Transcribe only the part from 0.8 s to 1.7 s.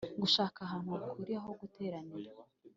hakwiriye ho